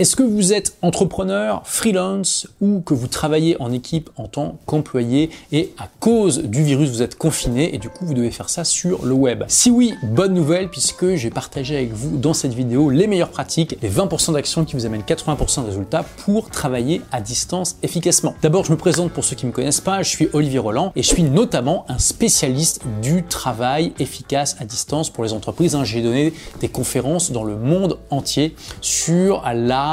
Est-ce 0.00 0.16
que 0.16 0.24
vous 0.24 0.52
êtes 0.52 0.76
entrepreneur, 0.82 1.62
freelance 1.64 2.48
ou 2.60 2.80
que 2.80 2.94
vous 2.94 3.06
travaillez 3.06 3.56
en 3.62 3.70
équipe 3.70 4.10
en 4.16 4.26
tant 4.26 4.58
qu'employé 4.66 5.30
et 5.52 5.72
à 5.78 5.88
cause 6.00 6.42
du 6.42 6.64
virus 6.64 6.90
vous 6.90 7.02
êtes 7.02 7.14
confiné 7.14 7.72
et 7.76 7.78
du 7.78 7.88
coup 7.88 8.04
vous 8.04 8.14
devez 8.14 8.32
faire 8.32 8.50
ça 8.50 8.64
sur 8.64 9.06
le 9.06 9.12
web? 9.12 9.44
Si 9.46 9.70
oui, 9.70 9.94
bonne 10.02 10.34
nouvelle 10.34 10.68
puisque 10.68 11.14
j'ai 11.14 11.30
partagé 11.30 11.76
avec 11.76 11.92
vous 11.92 12.16
dans 12.16 12.34
cette 12.34 12.54
vidéo 12.54 12.90
les 12.90 13.06
meilleures 13.06 13.30
pratiques, 13.30 13.78
les 13.82 13.88
20% 13.88 14.32
d'actions 14.32 14.64
qui 14.64 14.74
vous 14.74 14.84
amènent 14.84 15.02
80% 15.02 15.62
de 15.62 15.66
résultats 15.66 16.04
pour 16.24 16.50
travailler 16.50 17.00
à 17.12 17.20
distance 17.20 17.76
efficacement. 17.84 18.34
D'abord, 18.42 18.64
je 18.64 18.72
me 18.72 18.76
présente 18.76 19.12
pour 19.12 19.24
ceux 19.24 19.36
qui 19.36 19.46
ne 19.46 19.52
me 19.52 19.54
connaissent 19.54 19.80
pas, 19.80 20.02
je 20.02 20.08
suis 20.08 20.28
Olivier 20.32 20.58
Roland 20.58 20.90
et 20.96 21.04
je 21.04 21.08
suis 21.08 21.22
notamment 21.22 21.86
un 21.88 21.98
spécialiste 21.98 22.82
du 23.00 23.22
travail 23.22 23.92
efficace 24.00 24.56
à 24.58 24.64
distance 24.64 25.08
pour 25.08 25.22
les 25.22 25.32
entreprises. 25.32 25.78
J'ai 25.84 26.02
donné 26.02 26.32
des 26.58 26.68
conférences 26.68 27.30
dans 27.30 27.44
le 27.44 27.56
monde 27.56 28.00
entier 28.10 28.56
sur 28.80 29.44
la 29.54 29.83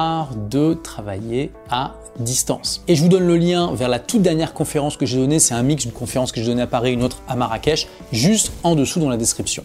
de 0.50 0.74
travailler 0.74 1.52
à 1.70 1.94
distance. 2.20 2.84
Et 2.88 2.96
je 2.96 3.02
vous 3.02 3.10
donne 3.10 3.28
le 3.28 3.38
lien 3.38 3.74
vers 3.74 3.90
la 3.90 4.00
toute 4.00 4.22
dernière 4.22 4.54
conférence 4.54 4.98
que 4.98 5.06
j'ai 5.06 5.18
donnée. 5.18 5.40
C'est 5.40 5.54
un 5.54 5.64
mix 5.64 5.84
d'une 5.84 5.94
conférence 5.94 6.32
que 6.32 6.40
j'ai 6.40 6.48
donnée 6.48 6.62
à 6.62 6.68
Paris, 6.68 6.94
une 6.94 7.04
autre 7.04 7.22
à 7.28 7.36
Marrakech, 7.36 7.88
juste 8.12 8.52
en 8.64 8.76
dessous 8.76 9.00
dans 9.00 9.10
la 9.10 9.18
description. 9.18 9.64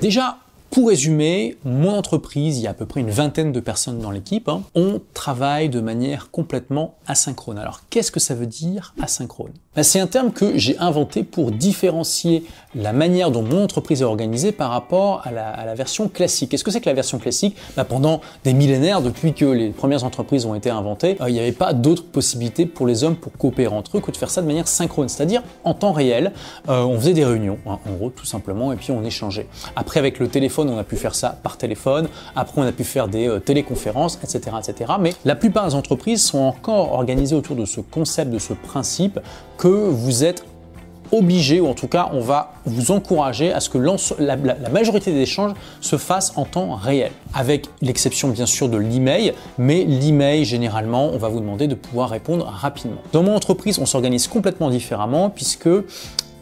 Déjà, 0.00 0.38
pour 0.76 0.88
résumer, 0.88 1.56
mon 1.64 1.94
entreprise, 1.96 2.58
il 2.58 2.64
y 2.64 2.66
a 2.66 2.72
à 2.72 2.74
peu 2.74 2.84
près 2.84 3.00
une 3.00 3.08
vingtaine 3.08 3.50
de 3.50 3.60
personnes 3.60 3.98
dans 3.98 4.10
l'équipe, 4.10 4.46
hein, 4.46 4.62
on 4.74 5.00
travaille 5.14 5.70
de 5.70 5.80
manière 5.80 6.30
complètement 6.30 6.96
asynchrone. 7.06 7.58
Alors 7.58 7.80
qu'est-ce 7.88 8.12
que 8.12 8.20
ça 8.20 8.34
veut 8.34 8.44
dire 8.44 8.94
asynchrone? 9.00 9.52
Ben, 9.74 9.82
C'est 9.82 10.00
un 10.00 10.06
terme 10.06 10.32
que 10.32 10.58
j'ai 10.58 10.76
inventé 10.78 11.22
pour 11.22 11.50
différencier 11.50 12.44
la 12.74 12.92
manière 12.92 13.30
dont 13.30 13.42
mon 13.42 13.64
entreprise 13.64 14.02
est 14.02 14.04
organisée 14.04 14.52
par 14.52 14.70
rapport 14.70 15.22
à 15.24 15.32
la, 15.32 15.74
version 15.74 16.08
classique. 16.08 16.50
Qu'est-ce 16.50 16.64
que 16.64 16.70
c'est 16.70 16.82
que 16.82 16.88
la 16.88 16.94
version 16.94 17.18
classique? 17.18 17.56
Ben, 17.74 17.84
Pendant 17.84 18.20
des 18.44 18.52
millénaires, 18.52 19.00
depuis 19.00 19.32
que 19.32 19.46
les 19.46 19.70
premières 19.70 20.04
entreprises 20.04 20.44
ont 20.44 20.54
été 20.54 20.68
inventées, 20.68 21.16
euh, 21.22 21.30
il 21.30 21.32
n'y 21.32 21.40
avait 21.40 21.52
pas 21.52 21.72
d'autre 21.72 22.04
possibilité 22.04 22.66
pour 22.66 22.86
les 22.86 23.02
hommes 23.02 23.16
pour 23.16 23.32
coopérer 23.32 23.74
entre 23.74 23.96
eux 23.96 24.00
que 24.00 24.10
de 24.10 24.16
faire 24.16 24.30
ça 24.30 24.42
de 24.42 24.46
manière 24.46 24.68
synchrone, 24.68 25.08
c'est-à-dire 25.08 25.42
en 25.64 25.72
temps 25.72 25.92
réel. 25.92 26.32
Euh, 26.68 26.82
on 26.82 26.98
faisait 26.98 27.14
des 27.14 27.24
réunions, 27.24 27.58
hein, 27.66 27.78
en 27.86 27.92
gros, 27.94 28.10
tout 28.10 28.26
simplement, 28.26 28.74
et 28.74 28.76
puis 28.76 28.90
on 28.92 29.02
échangeait. 29.04 29.46
Après, 29.74 29.98
avec 29.98 30.18
le 30.18 30.28
téléphone, 30.28 30.65
on 30.68 30.78
a 30.78 30.84
pu 30.84 30.96
faire 30.96 31.14
ça 31.14 31.38
par 31.42 31.56
téléphone, 31.56 32.08
après 32.34 32.60
on 32.60 32.64
a 32.64 32.72
pu 32.72 32.84
faire 32.84 33.08
des 33.08 33.28
euh, 33.28 33.38
téléconférences, 33.38 34.18
etc., 34.22 34.56
etc. 34.58 34.92
Mais 35.00 35.12
la 35.24 35.34
plupart 35.34 35.66
des 35.66 35.74
entreprises 35.74 36.22
sont 36.22 36.38
encore 36.38 36.92
organisées 36.92 37.36
autour 37.36 37.56
de 37.56 37.64
ce 37.64 37.80
concept, 37.80 38.30
de 38.30 38.38
ce 38.38 38.52
principe 38.52 39.20
que 39.58 39.68
vous 39.68 40.24
êtes 40.24 40.44
obligé, 41.12 41.60
ou 41.60 41.68
en 41.68 41.74
tout 41.74 41.88
cas 41.88 42.10
on 42.12 42.20
va 42.20 42.52
vous 42.64 42.90
encourager 42.90 43.52
à 43.52 43.60
ce 43.60 43.70
que 43.70 43.78
la, 44.18 44.36
majorité 44.70 45.12
des 45.12 45.20
échanges 45.20 45.52
se 45.80 45.96
fassent 45.96 46.32
en 46.36 46.44
temps 46.44 46.74
réel, 46.74 47.12
avec 47.34 47.68
l'exception 47.80 48.28
bien 48.28 48.46
sûr 48.46 48.68
de 48.68 48.76
l'email, 48.76 49.32
mais 49.58 49.84
l'email 49.84 50.44
généralement 50.44 51.10
on 51.12 51.18
va 51.18 51.28
vous 51.28 51.40
demander 51.40 51.68
de 51.68 51.74
pouvoir 51.74 52.10
répondre 52.10 52.44
rapidement. 52.46 53.00
Dans 53.12 53.22
mon 53.22 53.34
entreprise 53.34 53.78
on 53.78 53.86
s'organise 53.86 54.28
complètement 54.28 54.70
différemment 54.70 55.30
puisque 55.30 55.68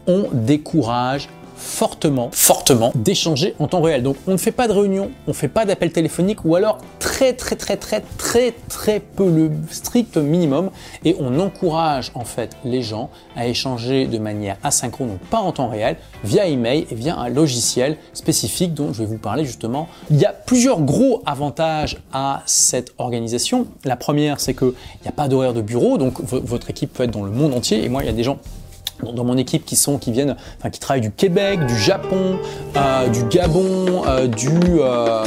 on 0.07 0.25
décourage 0.33 1.29
fortement, 1.55 2.29
fortement 2.31 2.91
d'échanger 2.95 3.55
en 3.59 3.67
temps 3.67 3.81
réel. 3.81 4.03
Donc 4.03 4.17
on 4.27 4.31
ne 4.31 4.37
fait 4.37 4.51
pas 4.51 4.67
de 4.67 4.73
réunion, 4.73 5.11
on 5.27 5.31
ne 5.31 5.35
fait 5.35 5.47
pas 5.47 5.65
d'appel 5.65 5.91
téléphonique 5.91 6.45
ou 6.45 6.55
alors 6.55 6.79
très 6.99 7.33
très 7.33 7.55
très 7.55 7.77
très 7.77 8.01
très 8.17 8.53
très 8.69 8.99
peu 8.99 9.29
le 9.29 9.51
strict 9.71 10.17
minimum 10.17 10.69
et 11.03 11.15
on 11.19 11.39
encourage 11.39 12.11
en 12.15 12.25
fait 12.25 12.55
les 12.63 12.81
gens 12.81 13.09
à 13.35 13.47
échanger 13.47 14.07
de 14.07 14.17
manière 14.17 14.57
asynchrone, 14.63 15.09
donc 15.09 15.19
pas 15.19 15.39
en 15.39 15.51
temps 15.51 15.67
réel, 15.67 15.97
via 16.23 16.47
email 16.47 16.85
et 16.91 16.95
via 16.95 17.17
un 17.17 17.29
logiciel 17.29 17.97
spécifique 18.13 18.73
dont 18.73 18.93
je 18.93 18.99
vais 18.99 19.05
vous 19.05 19.17
parler 19.17 19.45
justement. 19.45 19.87
Il 20.09 20.17
y 20.17 20.25
a 20.25 20.33
plusieurs 20.33 20.81
gros 20.81 21.21
avantages 21.25 21.97
à 22.13 22.43
cette 22.45 22.93
organisation. 22.97 23.67
La 23.83 23.95
première, 23.95 24.39
c'est 24.39 24.53
qu'il 24.53 24.73
n'y 25.01 25.07
a 25.07 25.11
pas 25.11 25.27
d'horaire 25.27 25.53
de 25.53 25.61
bureau, 25.61 25.97
donc 25.97 26.19
votre 26.21 26.69
équipe 26.69 26.93
peut 26.93 27.03
être 27.03 27.11
dans 27.11 27.23
le 27.23 27.31
monde 27.31 27.53
entier 27.53 27.83
et 27.83 27.89
moi 27.89 28.03
il 28.03 28.07
y 28.07 28.09
a 28.09 28.13
des 28.13 28.23
gens 28.23 28.37
dans 29.03 29.23
mon 29.23 29.37
équipe 29.37 29.65
qui 29.65 29.75
sont 29.75 29.97
qui 29.97 30.11
viennent 30.11 30.35
enfin 30.57 30.69
qui 30.69 30.79
travaillent 30.79 31.01
du 31.01 31.11
Québec, 31.11 31.65
du 31.65 31.77
Japon, 31.77 32.39
euh, 32.75 33.07
du 33.07 33.23
Gabon, 33.25 34.03
euh, 34.07 34.27
du 34.27 34.49
euh, 34.79 35.25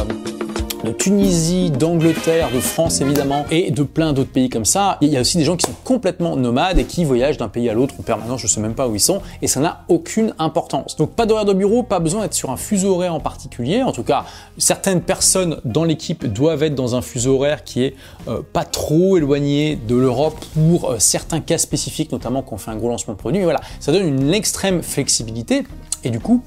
Tunisie, 0.93 1.71
d'Angleterre, 1.71 2.51
de 2.53 2.61
France 2.61 3.01
évidemment, 3.01 3.45
et 3.51 3.71
de 3.71 3.83
plein 3.83 4.13
d'autres 4.13 4.31
pays 4.31 4.49
comme 4.49 4.65
ça. 4.65 4.99
Il 5.01 5.09
y 5.09 5.17
a 5.17 5.21
aussi 5.21 5.39
des 5.39 5.45
gens 5.45 5.57
qui 5.57 5.67
sont 5.67 5.77
complètement 5.85 6.37
nomades 6.37 6.79
et 6.79 6.85
qui 6.85 7.05
voyagent 7.05 7.37
d'un 7.37 7.49
pays 7.49 7.69
à 7.69 7.75
l'autre 7.75 7.95
en 7.99 8.03
permanence, 8.03 8.41
je 8.41 8.47
sais 8.47 8.61
même 8.61 8.75
pas 8.75 8.89
où 8.89 8.95
ils 8.95 9.01
sont, 9.01 9.21
et 9.43 9.47
ça 9.47 9.61
n'a 9.61 9.85
aucune 9.89 10.35
importance. 10.39 10.97
Donc 10.97 11.11
pas 11.11 11.27
d'horaire 11.27 11.45
de 11.45 11.53
bureau, 11.53 11.83
pas 11.83 12.01
besoin 12.01 12.23
d'être 12.23 12.35
sur 12.35 12.51
un 12.51 12.57
fuseau 12.57 12.95
horaire 12.95 13.15
en 13.15 13.21
particulier. 13.21 13.83
En 13.83 13.93
tout 13.93 14.03
cas, 14.03 14.25
certaines 14.57 15.01
personnes 15.01 15.61
dans 15.65 15.85
l'équipe 15.85 16.27
doivent 16.27 16.63
être 16.63 16.75
dans 16.75 16.95
un 16.95 17.03
fuseau 17.03 17.37
horaire 17.37 17.65
qui 17.65 17.85
est 17.85 17.95
euh, 18.29 18.43
pas 18.53 18.65
trop 18.65 19.17
éloigné 19.17 19.77
de 19.77 19.97
l'Europe 19.97 20.39
pour 20.55 20.91
euh, 20.91 20.97
certains 20.99 21.41
cas 21.41 21.59
spécifiques, 21.59 22.13
notamment 22.13 22.43
quand 22.43 22.57
on 22.57 22.59
fait 22.59 22.71
un 22.71 22.77
gros 22.77 22.89
lancement 22.89 23.15
de 23.15 23.19
produit. 23.19 23.43
voilà, 23.43 23.61
ça 23.81 23.93
donne 23.93 24.07
une 24.07 24.35
extrême 24.35 24.83
flexibilité. 24.83 25.65
Et 26.05 26.11
du 26.11 26.21
coup, 26.21 26.43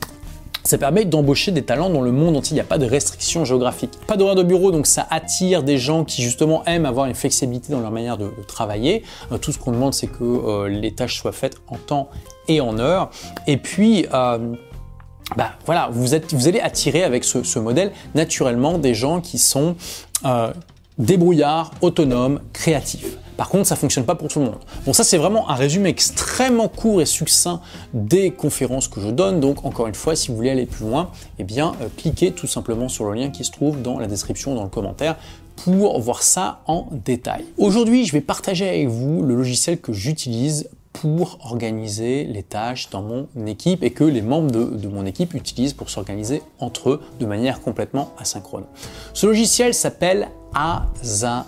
ça 0.63 0.77
permet 0.77 1.05
d'embaucher 1.05 1.51
des 1.51 1.63
talents 1.63 1.89
dans 1.89 2.01
le 2.01 2.11
monde 2.11 2.37
entier, 2.37 2.51
il 2.51 2.55
n'y 2.55 2.61
a 2.61 2.65
pas 2.65 2.77
de 2.77 2.85
restrictions 2.85 3.45
géographiques. 3.45 3.97
Pas 4.07 4.17
d'horaire 4.17 4.35
de 4.35 4.43
bureau, 4.43 4.71
donc 4.71 4.87
ça 4.87 5.07
attire 5.09 5.63
des 5.63 5.77
gens 5.77 6.03
qui 6.03 6.21
justement 6.21 6.63
aiment 6.65 6.85
avoir 6.85 7.05
une 7.07 7.15
flexibilité 7.15 7.71
dans 7.73 7.79
leur 7.79 7.91
manière 7.91 8.17
de, 8.17 8.31
travailler. 8.47 9.03
Euh, 9.31 9.37
tout 9.37 9.51
ce 9.51 9.59
qu'on 9.59 9.71
demande, 9.71 9.93
c'est 9.93 10.07
que 10.07 10.23
euh, 10.23 10.67
les 10.67 10.93
tâches 10.93 11.17
soient 11.17 11.31
faites 11.31 11.57
en 11.67 11.77
temps 11.77 12.09
et 12.47 12.61
en 12.61 12.79
heure. 12.79 13.09
Et 13.47 13.57
puis, 13.57 14.05
euh, 14.13 14.55
bah, 15.35 15.51
voilà, 15.65 15.89
vous, 15.91 16.15
êtes, 16.15 16.33
vous 16.33 16.47
allez 16.47 16.59
attirer 16.59 17.03
avec 17.03 17.23
ce, 17.23 17.43
ce 17.43 17.59
modèle 17.59 17.91
naturellement 18.15 18.77
des 18.77 18.93
gens 18.93 19.21
qui 19.21 19.37
sont 19.37 19.75
débrouillards, 20.97 21.71
autonomes, 21.81 22.41
créatifs. 22.53 23.17
Par 23.37 23.49
contre, 23.49 23.67
ça 23.67 23.75
fonctionne 23.75 24.05
pas 24.05 24.15
pour 24.15 24.27
tout 24.27 24.39
le 24.39 24.45
monde. 24.45 24.59
Bon, 24.85 24.93
ça 24.93 25.03
c'est 25.03 25.17
vraiment 25.17 25.49
un 25.49 25.55
résumé 25.55 25.89
extrêmement 25.89 26.67
court 26.67 27.01
et 27.01 27.05
succinct 27.05 27.61
des 27.93 28.31
conférences 28.31 28.87
que 28.87 29.01
je 29.01 29.09
donne. 29.09 29.39
Donc 29.39 29.65
encore 29.65 29.87
une 29.87 29.95
fois, 29.95 30.15
si 30.15 30.29
vous 30.29 30.35
voulez 30.35 30.49
aller 30.49 30.65
plus 30.65 30.85
loin, 30.85 31.11
eh 31.39 31.43
bien 31.43 31.73
euh, 31.81 31.87
cliquez 31.97 32.31
tout 32.31 32.47
simplement 32.47 32.89
sur 32.89 33.05
le 33.05 33.13
lien 33.13 33.29
qui 33.29 33.43
se 33.43 33.51
trouve 33.51 33.81
dans 33.81 33.99
la 33.99 34.07
description, 34.07 34.55
dans 34.55 34.63
le 34.63 34.69
commentaire 34.69 35.17
pour 35.55 35.99
voir 35.99 36.23
ça 36.23 36.61
en 36.65 36.87
détail. 36.91 37.45
Aujourd'hui, 37.57 38.05
je 38.05 38.13
vais 38.13 38.21
partager 38.21 38.67
avec 38.67 38.87
vous 38.87 39.21
le 39.21 39.35
logiciel 39.35 39.79
que 39.79 39.93
j'utilise 39.93 40.69
pour 40.93 41.37
organiser 41.43 42.25
les 42.25 42.43
tâches 42.43 42.89
dans 42.89 43.01
mon 43.01 43.27
équipe 43.45 43.83
et 43.83 43.91
que 43.91 44.03
les 44.03 44.21
membres 44.21 44.51
de, 44.51 44.63
de 44.65 44.87
mon 44.87 45.05
équipe 45.05 45.33
utilisent 45.33 45.73
pour 45.73 45.89
s'organiser 45.89 46.41
entre 46.59 46.89
eux 46.89 47.01
de 47.19 47.25
manière 47.25 47.61
complètement 47.61 48.11
asynchrone. 48.19 48.65
Ce 49.13 49.25
logiciel 49.25 49.73
s'appelle 49.73 50.29
Asana 50.53 51.45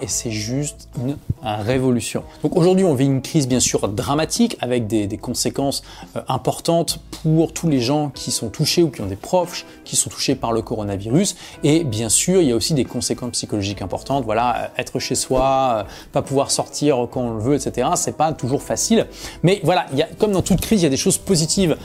et 0.00 0.06
c'est 0.06 0.30
juste 0.30 0.88
une 0.98 1.16
révolution. 1.42 2.22
Donc 2.42 2.56
aujourd'hui, 2.56 2.84
on 2.84 2.94
vit 2.94 3.06
une 3.06 3.22
crise 3.22 3.48
bien 3.48 3.60
sûr 3.60 3.88
dramatique 3.88 4.56
avec 4.60 4.86
des, 4.86 5.08
conséquences 5.18 5.82
euh, 6.16 6.20
importantes 6.28 7.00
pour 7.22 7.52
tous 7.52 7.68
les 7.68 7.80
gens 7.80 8.10
qui 8.10 8.30
sont 8.30 8.50
touchés 8.50 8.82
ou 8.82 8.90
qui 8.90 9.00
ont 9.00 9.06
des 9.06 9.16
proches 9.16 9.66
qui 9.84 9.96
sont 9.96 10.10
touchés 10.10 10.36
par 10.36 10.52
le 10.52 10.62
coronavirus. 10.62 11.36
Et 11.64 11.82
bien 11.82 12.08
sûr, 12.08 12.40
il 12.40 12.48
y 12.48 12.52
a 12.52 12.56
aussi 12.56 12.74
des 12.74 12.84
conséquences 12.84 13.32
psychologiques 13.32 13.82
importantes. 13.82 14.24
Voilà, 14.24 14.56
euh, 14.56 14.80
être 14.80 15.00
chez 15.00 15.14
soi, 15.14 15.84
euh, 15.86 15.90
pas 16.12 16.22
pouvoir 16.22 16.50
sortir 16.50 17.08
quand 17.10 17.22
on 17.22 17.34
le 17.34 17.42
veut, 17.42 17.54
etc. 17.54 17.88
C'est 17.96 18.16
pas 18.16 18.32
toujours 18.32 18.62
facile. 18.62 19.06
Mais 19.42 19.60
voilà, 19.64 19.86
comme 20.18 20.32
dans 20.32 20.42
toute 20.42 20.60
crise, 20.60 20.80
il 20.80 20.84
y 20.84 20.86
a 20.86 20.90
des 20.90 20.96
choses 20.96 21.18
positives 21.18 21.76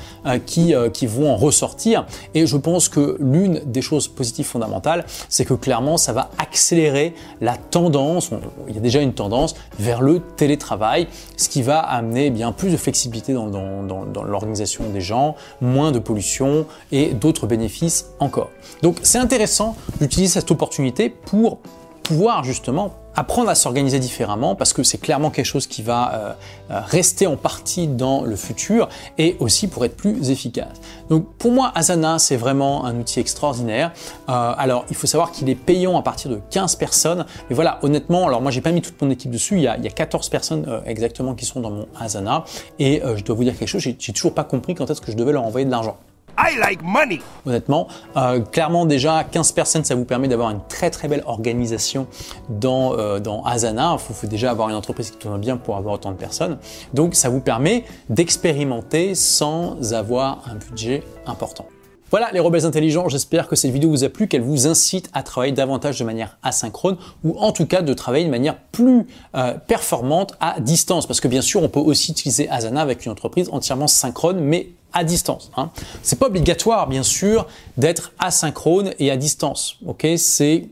qui, 0.46 0.74
qui 0.94 1.06
vont 1.08 1.32
en 1.32 1.36
ressortir. 1.36 2.06
Et 2.34 2.46
je 2.46 2.58
pense 2.58 2.90
que 2.90 3.18
l'une 3.20 3.62
des 3.66 3.82
choses 3.82 4.08
positives 4.08 4.46
fondamentales, 4.46 5.06
c'est 5.30 5.46
que 5.46 5.54
clairement, 5.54 5.98
ça 5.98 6.14
va 6.14 6.30
accélérer 6.38 7.14
la 7.42 7.58
tendance, 7.70 8.32
il 8.68 8.76
y 8.76 8.78
a 8.78 8.82
déjà 8.82 9.02
une 9.02 9.14
tendance 9.14 9.56
vers 9.80 10.02
le 10.02 10.20
télétravail, 10.20 11.08
ce 11.38 11.50
qui 11.50 11.62
va 11.62 11.80
amener 11.80 12.30
bien 12.30 12.52
plus 12.52 12.72
de 12.72 12.78
flexibilité 12.78 13.34
dans, 13.34 13.50
dans 13.50 14.24
l'organisation 14.24 14.90
des 14.90 15.02
gens, 15.02 15.36
moins 15.62 15.92
de 15.92 16.00
pollution 16.00 16.66
et 16.92 17.14
d'autres 17.14 17.48
bénéfices 17.48 18.12
encore. 18.20 18.50
Donc 18.82 18.98
c'est 19.04 19.20
intéressant 19.20 19.76
d'utiliser 20.00 20.40
cette 20.40 20.52
opportunité 20.52 21.10
pour 21.10 21.60
pouvoir 22.04 22.44
justement 22.44 22.94
apprendre 23.16 23.50
à 23.50 23.56
s'organiser 23.56 24.00
différemment 24.00 24.56
parce 24.56 24.74
que 24.74 24.84
c'est 24.84 24.98
clairement 24.98 25.30
quelque 25.30 25.46
chose 25.46 25.68
qui 25.68 25.82
va 25.82 26.14
euh, 26.14 26.34
euh, 26.72 26.80
rester 26.86 27.28
en 27.28 27.38
partie 27.38 27.88
dans 27.88 28.24
le 28.24 28.36
futur 28.36 28.90
et 29.18 29.36
aussi 29.40 29.68
pour 29.68 29.86
être 29.86 29.96
plus 29.96 30.30
efficace. 30.30 30.82
Donc 31.10 31.34
pour 31.38 31.52
moi, 31.52 31.72
Asana, 31.76 32.20
c'est 32.20 32.38
vraiment 32.38 32.86
un 32.86 33.00
outil 33.00 33.20
extraordinaire. 33.20 33.92
Euh, 34.30 34.54
alors 34.58 34.86
il 34.90 34.96
faut 34.96 35.08
savoir 35.08 35.32
qu'il 35.32 35.50
est 35.50 35.56
payant 35.56 35.98
à 35.98 36.02
partir 36.02 36.32
de 36.32 36.40
15 36.50 36.76
personnes. 36.76 37.26
Mais 37.50 37.56
voilà, 37.56 37.80
honnêtement, 37.82 38.28
alors 38.28 38.42
moi 38.42 38.52
j'ai 38.52 38.62
pas 38.62 38.72
mis 38.72 38.82
toute 38.82 39.02
mon 39.02 39.10
équipe 39.10 39.32
dessus, 39.32 39.56
il 39.56 39.64
y 39.64 39.68
a, 39.68 39.78
il 39.78 39.84
y 39.84 39.88
a 39.88 39.92
14 39.92 40.30
personnes 40.30 40.82
exactement 40.86 41.36
qui 41.36 41.46
sont 41.46 41.60
dans 41.60 41.72
mon 41.72 41.88
Asana 42.00 42.44
et 42.80 43.02
je 43.16 43.24
dois 43.24 43.36
vous 43.36 43.44
dire 43.44 43.58
quelque 43.58 43.68
chose, 43.68 43.82
j'ai 43.82 44.14
toujours 44.14 44.34
pas 44.34 44.44
compris 44.44 44.76
quand 44.76 44.90
est-ce 44.90 45.02
que 45.02 45.12
je 45.12 45.18
devais 45.18 45.32
leur 45.32 45.44
envoyer 45.44 45.66
de 45.66 45.72
l'argent. 45.72 45.98
I 46.46 46.58
like 46.60 46.84
money. 46.84 47.22
Honnêtement, 47.46 47.88
euh, 48.18 48.42
clairement 48.42 48.86
déjà 48.86 49.24
15 49.24 49.54
personnes, 49.54 49.86
ça 49.86 49.96
vous 49.96 50.04
permet 50.04 50.28
d'avoir 50.28 50.50
une 50.50 50.60
très 50.68 50.90
très 50.90 51.08
belle 51.08 51.24
organisation 51.26 52.08
dans, 52.50 52.98
euh, 52.98 53.20
dans 53.20 53.44
Asana. 53.44 53.96
Il 53.98 54.14
faut, 54.14 54.28
déjà 54.28 54.52
avoir 54.52 54.70
une 54.70 54.76
entreprise 54.76 55.12
qui 55.12 55.18
tourne 55.18 55.40
bien 55.40 55.56
pour 55.56 55.78
avoir 55.78 55.96
autant 55.96 56.12
de 56.12 56.18
personnes. 56.18 56.58
Donc 56.94 57.16
ça 57.16 57.30
vous 57.30 57.40
permet 57.40 57.86
d'expérimenter 58.10 59.16
sans 59.16 59.94
avoir 59.94 60.44
un 60.50 60.56
budget 60.56 61.04
important. 61.26 61.66
Voilà 62.12 62.30
les 62.32 62.40
rebelles 62.40 62.66
intelligents, 62.66 63.10
j'espère 63.10 63.48
que 63.48 63.56
cette 63.56 63.72
vidéo 63.72 63.90
vous 63.90 64.04
a 64.04 64.10
plu, 64.10 64.28
qu'elle 64.28 64.44
vous 64.44 64.68
incite 64.68 65.10
à 65.14 65.24
travailler 65.24 65.52
davantage 65.52 65.98
de 65.98 66.04
manière 66.04 66.38
asynchrone 66.44 66.98
ou 67.24 67.36
en 67.40 67.52
tout 67.52 67.66
cas 67.66 67.82
de 67.82 67.92
travailler 67.94 68.26
de 68.26 68.30
manière 68.30 68.56
plus 68.72 69.08
euh, 69.36 69.56
performante 69.66 70.36
à 70.40 70.60
distance. 70.60 71.08
Parce 71.08 71.22
que 71.22 71.28
bien 71.28 71.42
sûr, 71.42 71.64
on 71.64 71.70
peut 71.70 71.80
aussi 71.80 72.12
utiliser 72.12 72.48
Asana 72.50 72.82
avec 72.82 73.06
une 73.06 73.12
entreprise 73.12 73.50
entièrement 73.52 73.88
synchrone, 73.88 74.40
mais 74.42 74.70
distance. 75.04 75.52
Hein. 75.58 75.72
C'est 76.04 76.20
pas 76.20 76.28
obligatoire, 76.28 76.88
bien 76.88 77.04
sûr, 77.04 77.48
d'être 77.78 78.12
asynchrone 78.20 78.94
et 79.00 79.10
à 79.10 79.18
distance. 79.18 79.78
Ok, 79.86 80.06
c'est 80.18 80.70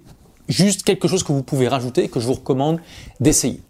juste 0.47 0.83
quelque 0.83 1.07
chose 1.07 1.23
que 1.23 1.31
vous 1.31 1.44
pouvez 1.44 1.68
rajouter 1.68 2.09
que 2.09 2.19
je 2.19 2.27
vous 2.27 2.33
recommande 2.33 2.79
d'essayer. 3.19 3.62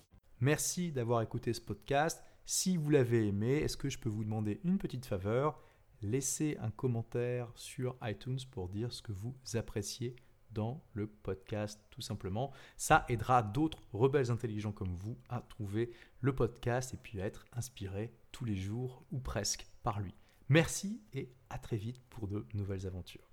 Merci 0.42 0.92
d'avoir 0.92 1.22
écouté 1.22 1.54
ce 1.54 1.62
podcast. 1.62 2.22
Si 2.46 2.76
vous 2.76 2.90
l'avez 2.90 3.28
aimé, 3.28 3.58
est-ce 3.58 3.78
que 3.78 3.90
je 3.90 4.00
peux 4.00 4.10
vous 4.10 4.24
demander 4.24 4.60
une 4.64 4.78
petite 4.78 5.06
faveur? 5.06 5.60
Laissez 6.02 6.58
un 6.60 6.72
commentaire 6.72 7.48
sur 7.56 7.96
iTunes 8.02 8.40
pour 8.50 8.68
dire 8.68 8.92
ce 8.92 9.04
que 9.04 9.12
vous 9.12 9.36
appréciez 9.54 10.16
dans 10.52 10.84
le 10.94 11.08
podcast, 11.08 11.80
tout 11.92 12.02
simplement. 12.02 12.52
Ça 12.78 13.06
aidera 13.08 13.44
d'autres 13.44 13.80
rebelles 13.94 14.32
intelligents 14.32 14.72
comme 14.72 14.96
vous 14.96 15.18
à 15.30 15.42
trouver 15.42 15.92
le 16.20 16.36
podcast 16.36 16.94
et 16.94 16.98
puis 16.98 17.22
à 17.22 17.26
être 17.26 17.46
inspirés 17.54 18.12
tous 18.32 18.46
les 18.46 18.56
jours 18.56 19.04
ou 19.12 19.20
presque 19.20 19.68
par 19.84 20.00
lui. 20.00 20.16
Merci 20.52 21.02
et 21.14 21.30
à 21.50 21.58
très 21.58 21.78
vite 21.78 22.02
pour 22.10 22.28
de 22.28 22.46
nouvelles 22.54 22.86
aventures. 22.86 23.31